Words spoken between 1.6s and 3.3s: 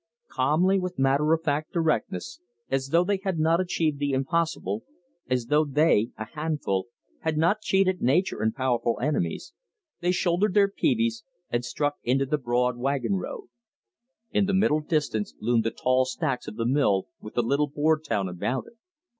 directness, as though they